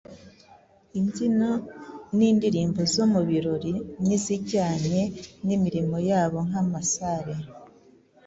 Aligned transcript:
imbyino 0.99 1.51
n’indirimbo 2.17 2.81
zo 2.93 3.03
mu 3.11 3.21
birori 3.29 3.73
n’izijyanye 4.05 5.01
n’imirimo 5.45 5.97
yabo 6.09 6.37
nk’amasare 6.47 7.35